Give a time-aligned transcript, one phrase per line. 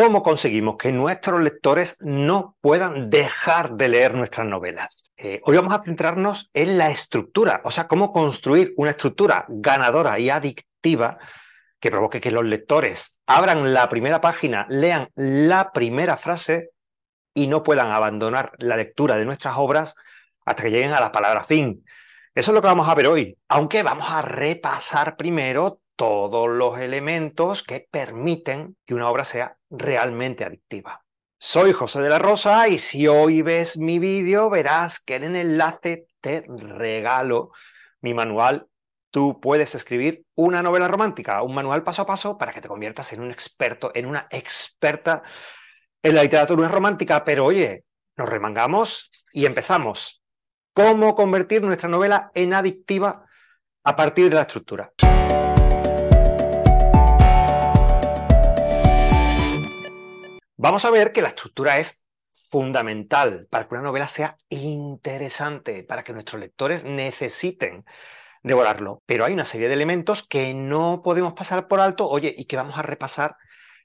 [0.00, 5.10] ¿Cómo conseguimos que nuestros lectores no puedan dejar de leer nuestras novelas?
[5.16, 10.16] Eh, hoy vamos a centrarnos en la estructura, o sea, cómo construir una estructura ganadora
[10.20, 11.18] y adictiva
[11.80, 16.70] que provoque que los lectores abran la primera página, lean la primera frase
[17.34, 19.96] y no puedan abandonar la lectura de nuestras obras
[20.44, 21.84] hasta que lleguen a la palabra fin.
[22.36, 26.78] Eso es lo que vamos a ver hoy, aunque vamos a repasar primero todos los
[26.78, 31.04] elementos que permiten que una obra sea realmente adictiva.
[31.40, 35.34] Soy José de la Rosa y si hoy ves mi vídeo verás que en el
[35.34, 37.50] enlace te regalo
[38.00, 38.68] mi manual.
[39.10, 43.12] Tú puedes escribir una novela romántica, un manual paso a paso para que te conviertas
[43.12, 45.24] en un experto, en una experta
[46.00, 47.24] en la literatura romántica.
[47.24, 47.82] Pero oye,
[48.16, 50.22] nos remangamos y empezamos.
[50.72, 53.26] ¿Cómo convertir nuestra novela en adictiva
[53.82, 54.92] a partir de la estructura?
[60.60, 62.04] Vamos a ver que la estructura es
[62.50, 67.84] fundamental para que una novela sea interesante, para que nuestros lectores necesiten
[68.42, 69.00] devorarlo.
[69.06, 72.56] Pero hay una serie de elementos que no podemos pasar por alto, oye, y que
[72.56, 73.36] vamos a repasar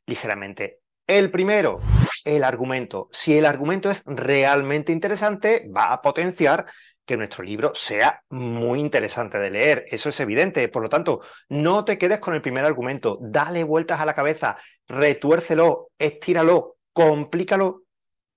[0.08, 0.80] ligeramente.
[1.06, 1.80] El primero,
[2.26, 3.08] el argumento.
[3.12, 6.66] Si el argumento es realmente interesante, va a potenciar
[7.06, 9.86] que nuestro libro sea muy interesante de leer.
[9.90, 10.68] Eso es evidente.
[10.70, 13.18] Por lo tanto, no te quedes con el primer argumento.
[13.22, 17.84] Dale vueltas a la cabeza, retuércelo, estíralo, complícalo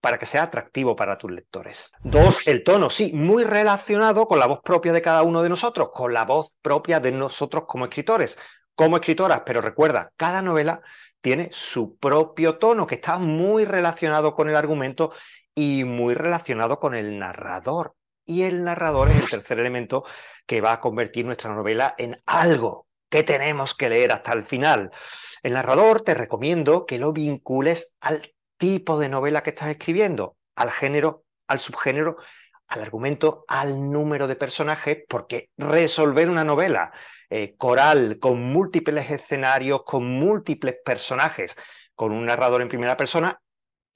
[0.00, 1.90] para que sea atractivo para tus lectores.
[2.02, 5.90] Dos, el tono, sí, muy relacionado con la voz propia de cada uno de nosotros,
[5.92, 8.38] con la voz propia de nosotros como escritores,
[8.74, 9.42] como escritoras.
[9.44, 10.80] Pero recuerda, cada novela
[11.20, 15.12] tiene su propio tono que está muy relacionado con el argumento
[15.54, 17.94] y muy relacionado con el narrador
[18.26, 20.04] y el narrador es el tercer elemento
[20.44, 24.90] que va a convertir nuestra novela en algo que tenemos que leer hasta el final.
[25.42, 30.70] El narrador te recomiendo que lo vincules al tipo de novela que estás escribiendo, al
[30.72, 32.16] género, al subgénero,
[32.68, 36.92] al argumento, al número de personajes, porque resolver una novela
[37.30, 41.56] eh, coral con múltiples escenarios, con múltiples personajes,
[41.94, 43.40] con un narrador en primera persona,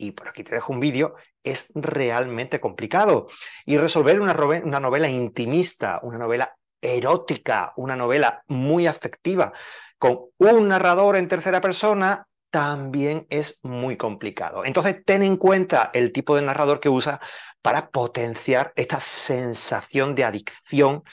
[0.01, 3.29] y por aquí te dejo un vídeo, es realmente complicado.
[3.67, 9.53] Y resolver una, una novela intimista, una novela erótica, una novela muy afectiva,
[9.99, 14.65] con un narrador en tercera persona, también es muy complicado.
[14.65, 17.21] Entonces, ten en cuenta el tipo de narrador que usa
[17.63, 21.05] para potenciar esta sensación de adicción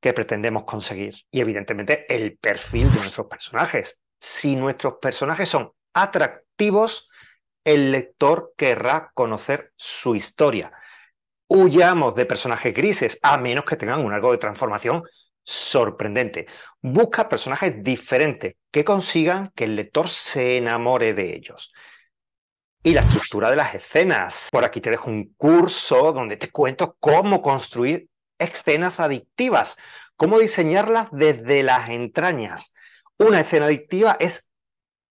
[0.00, 1.14] que pretendemos conseguir.
[1.30, 4.00] Y evidentemente el perfil de nuestros personajes.
[4.18, 7.09] Si nuestros personajes son atractivos,
[7.64, 10.72] el lector querrá conocer su historia.
[11.48, 15.02] Huyamos de personajes grises, a menos que tengan un algo de transformación
[15.42, 16.46] sorprendente.
[16.80, 21.72] Busca personajes diferentes que consigan que el lector se enamore de ellos.
[22.82, 24.48] Y la estructura de las escenas.
[24.50, 29.76] Por aquí te dejo un curso donde te cuento cómo construir escenas adictivas,
[30.16, 32.72] cómo diseñarlas desde las entrañas.
[33.18, 34.50] Una escena adictiva es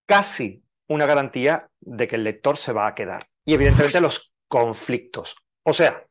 [0.08, 3.30] casi una garantía de que el lector se va a quedar.
[3.46, 5.36] Y evidentemente los conflictos.
[5.64, 6.06] O sea,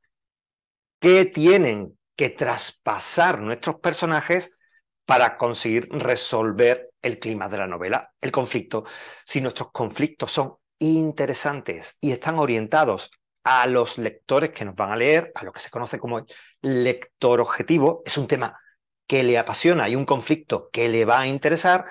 [1.00, 4.56] ¿qué tienen que traspasar nuestros personajes
[5.04, 8.84] para conseguir resolver el clima de la novela, el conflicto?
[9.24, 13.10] Si nuestros conflictos son interesantes y están orientados
[13.44, 16.24] a los lectores que nos van a leer, a lo que se conoce como
[16.60, 18.58] lector objetivo, es un tema
[19.06, 21.86] que le apasiona y un conflicto que le va a interesar,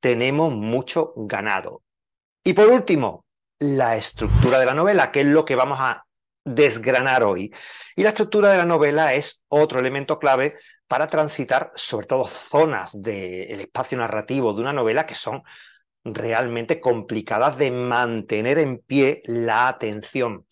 [0.00, 1.82] tenemos mucho ganado.
[2.44, 3.24] Y por último,
[3.60, 6.04] la estructura de la novela, que es lo que vamos a
[6.44, 7.54] desgranar hoy.
[7.94, 10.56] Y la estructura de la novela es otro elemento clave
[10.88, 15.42] para transitar sobre todo zonas del espacio narrativo de una novela que son
[16.04, 20.44] realmente complicadas de mantener en pie la atención.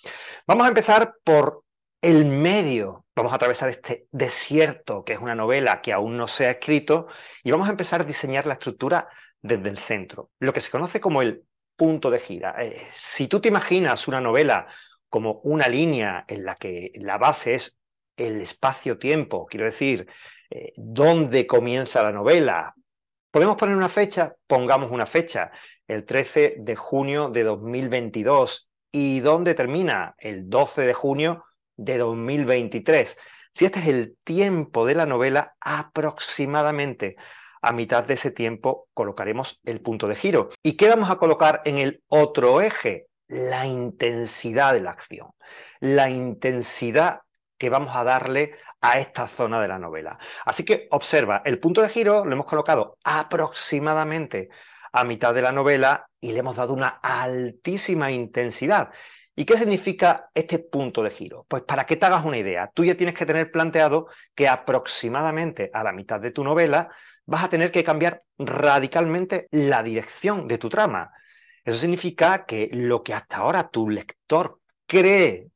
[0.46, 1.64] Vamos a empezar por
[2.00, 3.04] el medio.
[3.16, 7.08] Vamos a atravesar este desierto, que es una novela que aún no se ha escrito,
[7.42, 9.08] y vamos a empezar a diseñar la estructura
[9.42, 11.44] desde el centro, lo que se conoce como el
[11.80, 12.56] punto de gira.
[12.58, 14.66] Eh, si tú te imaginas una novela
[15.08, 17.78] como una línea en la que la base es
[18.18, 20.06] el espacio-tiempo, quiero decir,
[20.50, 22.74] eh, dónde comienza la novela,
[23.30, 24.34] ¿podemos poner una fecha?
[24.46, 25.52] Pongamos una fecha,
[25.88, 28.70] el 13 de junio de 2022.
[28.92, 30.14] ¿Y dónde termina?
[30.18, 31.46] El 12 de junio
[31.78, 33.16] de 2023.
[33.52, 37.16] Si este es el tiempo de la novela, aproximadamente
[37.62, 40.50] a mitad de ese tiempo colocaremos el punto de giro.
[40.62, 43.06] ¿Y qué vamos a colocar en el otro eje?
[43.28, 45.28] La intensidad de la acción,
[45.78, 47.20] la intensidad
[47.58, 50.18] que vamos a darle a esta zona de la novela.
[50.44, 54.48] Así que observa, el punto de giro lo hemos colocado aproximadamente
[54.92, 58.90] a mitad de la novela y le hemos dado una altísima intensidad.
[59.36, 61.46] ¿Y qué significa este punto de giro?
[61.48, 65.70] Pues para que te hagas una idea, tú ya tienes que tener planteado que aproximadamente
[65.72, 66.90] a la mitad de tu novela
[67.30, 71.12] vas a tener que cambiar radicalmente la dirección de tu trama.
[71.64, 75.48] Eso significa que lo que hasta ahora tu lector cree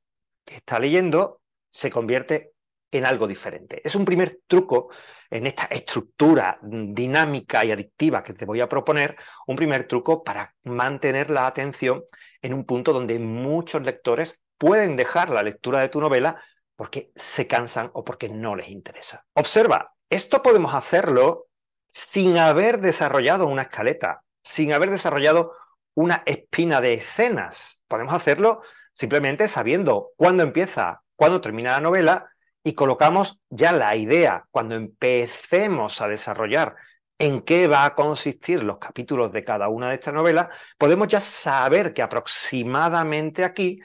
[0.45, 2.53] que está leyendo se convierte
[2.93, 3.83] en algo diferente.
[3.83, 4.91] Es un primer truco
[5.29, 9.17] en esta estructura dinámica y adictiva que te voy a proponer,
[9.49, 12.05] un primer truco para mantener la atención
[12.41, 16.41] en un punto donde muchos lectores pueden dejar la lectura de tu novela
[16.77, 19.25] porque se cansan o porque no les interesa.
[19.35, 21.49] Observa, esto podemos hacerlo
[21.95, 25.53] sin haber desarrollado una escaleta, sin haber desarrollado
[25.95, 27.85] una espina de escenas.
[27.87, 28.63] Podemos hacerlo
[28.93, 32.33] simplemente sabiendo cuándo empieza, cuándo termina la novela
[32.65, 36.75] y colocamos ya la idea, cuando empecemos a desarrollar
[37.17, 41.21] en qué va a consistir los capítulos de cada una de estas novelas, podemos ya
[41.21, 43.79] saber que aproximadamente aquí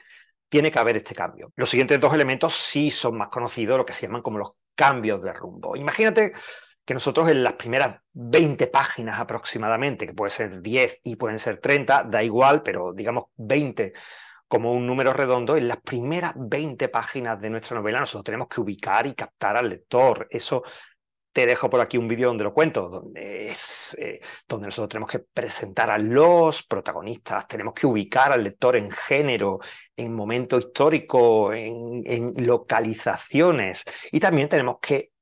[0.48, 1.52] tiene que haber este cambio.
[1.54, 5.22] Los siguientes dos elementos sí son más conocidos, lo que se llaman como los cambios
[5.22, 5.76] de rumbo.
[5.76, 6.32] Imagínate
[6.84, 11.58] que nosotros en las primeras 20 páginas aproximadamente, que puede ser 10 y pueden ser
[11.58, 13.92] 30, da igual, pero digamos 20
[14.50, 18.60] como un número redondo, en las primeras 20 páginas de nuestra novela nosotros tenemos que
[18.60, 20.26] ubicar y captar al lector.
[20.28, 20.64] Eso
[21.32, 25.10] te dejo por aquí un vídeo donde lo cuento, donde es eh, donde nosotros tenemos
[25.10, 29.60] que presentar a los protagonistas, tenemos que ubicar al lector en género,
[29.94, 35.12] en momento histórico, en, en localizaciones y también tenemos que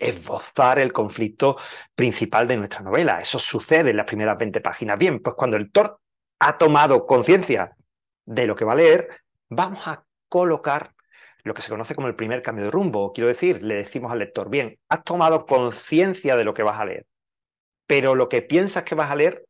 [0.00, 1.56] esbozar el conflicto
[1.94, 3.20] principal de nuestra novela.
[3.20, 4.98] Eso sucede en las primeras 20 páginas.
[4.98, 6.00] Bien, pues cuando el lector
[6.38, 7.76] ha tomado conciencia
[8.24, 9.08] de lo que va a leer,
[9.48, 10.94] vamos a colocar
[11.42, 13.12] lo que se conoce como el primer cambio de rumbo.
[13.12, 16.84] Quiero decir, le decimos al lector, bien, has tomado conciencia de lo que vas a
[16.84, 17.06] leer,
[17.86, 19.44] pero lo que piensas que vas a leer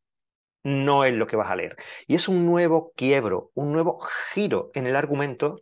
[0.62, 1.76] no es lo que vas a leer.
[2.06, 4.00] Y es un nuevo quiebro, un nuevo
[4.32, 5.60] giro en el argumento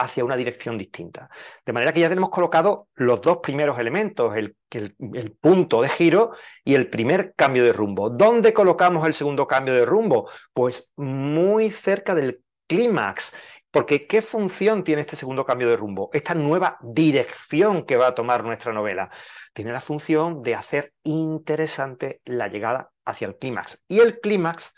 [0.00, 1.28] hacia una dirección distinta.
[1.64, 6.32] De manera que ya tenemos colocado los dos primeros elementos, el, el, punto de giro
[6.64, 8.08] y el primer cambio de rumbo.
[8.10, 10.28] ¿Dónde colocamos el segundo cambio de rumbo?
[10.52, 13.34] Pues muy cerca del clímax.
[13.70, 16.10] Porque ¿qué función tiene este segundo cambio de rumbo?
[16.12, 19.10] Esta nueva dirección que va a tomar nuestra novela.
[19.52, 23.84] Tiene la función de hacer interesante la llegada hacia el clímax.
[23.86, 24.74] Y el clímax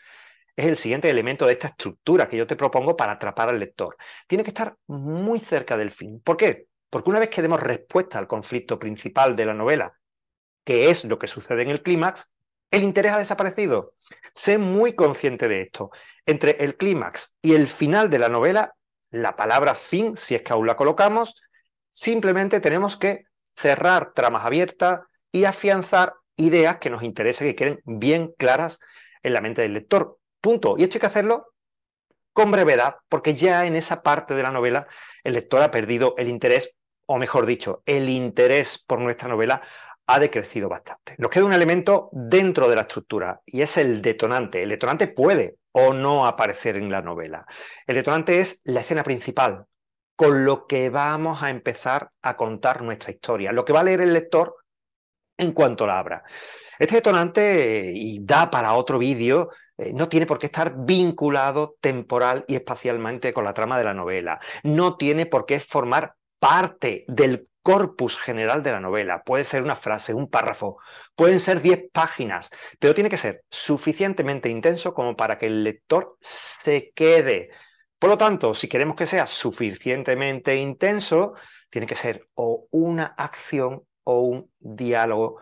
[0.57, 3.97] es el siguiente elemento de esta estructura que yo te propongo para atrapar al lector.
[4.27, 6.21] Tiene que estar muy cerca del fin.
[6.21, 6.67] ¿Por qué?
[6.91, 9.95] Porque una vez que demos respuesta al conflicto principal de la novela,
[10.65, 12.33] que es lo que sucede en el clímax,
[12.71, 13.95] el interés ha desaparecido.
[14.35, 15.91] Sé muy consciente de esto.
[16.27, 18.75] Entre el clímax y el final de la novela,
[19.11, 21.41] la palabra fin, si es que aún la colocamos,
[21.91, 25.01] simplemente tenemos que cerrar tramas abiertas
[25.31, 28.79] y afianzar ideas que nos interesen, que queden bien claras
[29.23, 30.19] en la mente del lector.
[30.43, 30.75] Punto.
[30.77, 31.55] Y esto hay que hacerlo
[32.35, 34.87] con brevedad, porque ya en esa parte de la novela
[35.23, 39.63] el lector ha perdido el interés, o mejor dicho, el interés por nuestra novela
[40.07, 41.15] ha decrecido bastante.
[41.19, 44.63] Nos queda un elemento dentro de la estructura y es el detonante.
[44.63, 47.47] El detonante puede o no aparecer en la novela.
[47.87, 49.67] El detonante es la escena principal,
[50.17, 54.01] con lo que vamos a empezar a contar nuestra historia, lo que va a leer
[54.01, 54.57] el lector
[55.37, 56.25] en cuanto la abra.
[56.79, 62.45] Este detonante, y da para otro vídeo, eh, no tiene por qué estar vinculado temporal
[62.49, 64.41] y espacialmente con la trama de la novela.
[64.63, 69.23] No tiene por qué formar parte del corpus general de la novela.
[69.23, 70.79] Puede ser una frase, un párrafo,
[71.15, 76.17] pueden ser 10 páginas, pero tiene que ser suficientemente intenso como para que el lector
[76.21, 77.51] se quede.
[77.99, 81.35] Por lo tanto, si queremos que sea suficientemente intenso,
[81.71, 85.39] tiene que ser o una acción o un diálogo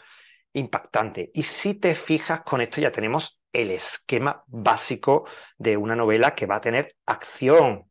[0.52, 1.30] impactante.
[1.32, 5.26] Y si te fijas, con esto ya tenemos el esquema básico
[5.58, 7.90] de una novela que va a tener acción.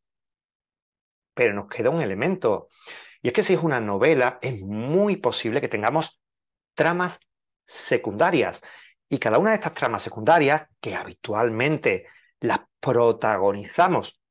[1.34, 2.70] Pero nos queda un elemento.
[3.22, 6.22] Y es que si es una novela, es muy posible que tengamos
[6.74, 7.20] tramas
[7.66, 8.62] secundarias.
[9.10, 12.08] Y cada una de estas tramas secundarias, que habitualmente
[12.40, 14.22] las protagonizamos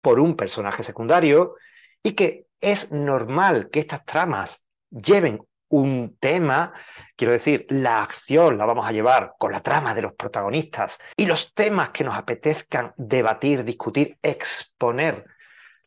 [0.00, 1.56] por un personaje secundario,
[2.02, 6.72] y que es normal que estas tramas lleven un tema,
[7.16, 11.26] quiero decir, la acción la vamos a llevar con la trama de los protagonistas y
[11.26, 15.24] los temas que nos apetezcan debatir, discutir, exponer,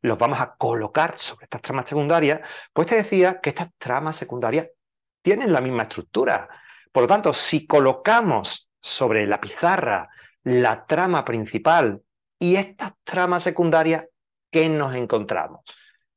[0.02, 2.42] los vamos a colocar sobre estas tramas secundarias,
[2.74, 4.68] pues te decía que estas tramas secundarias
[5.22, 6.50] tienen la misma estructura.
[6.92, 10.10] Por lo tanto, si colocamos sobre la pizarra
[10.44, 12.02] la trama principal
[12.40, 14.06] y estas tramas secundarias,
[14.50, 15.62] ¿qué nos encontramos?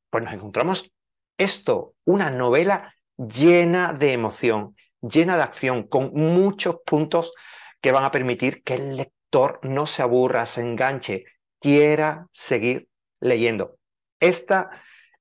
[0.09, 0.91] Pues nos encontramos
[1.37, 7.33] esto, una novela llena de emoción, llena de acción, con muchos puntos
[7.81, 11.25] que van a permitir que el lector no se aburra, se enganche,
[11.59, 13.77] quiera seguir leyendo.
[14.19, 14.69] Esta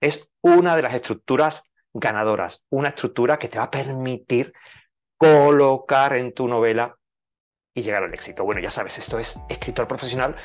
[0.00, 4.52] es una de las estructuras ganadoras, una estructura que te va a permitir
[5.16, 6.96] colocar en tu novela
[7.74, 8.44] y llegar al éxito.
[8.44, 10.36] Bueno, ya sabes, esto es escritor profesional.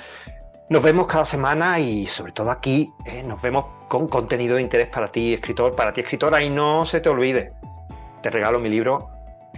[0.70, 4.88] Nos vemos cada semana y sobre todo aquí eh, nos vemos con contenido de interés
[4.88, 6.44] para ti, escritor, para ti, escritora.
[6.44, 7.54] Y no se te olvide,
[8.22, 9.10] te regalo mi libro.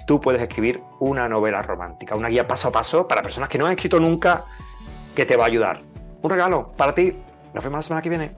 [0.08, 3.66] Tú puedes escribir una novela romántica, una guía paso a paso para personas que no
[3.66, 4.46] han escrito nunca
[5.14, 5.82] que te va a ayudar.
[6.22, 7.14] Un regalo para ti.
[7.54, 8.32] Nos vemos la semana que viene.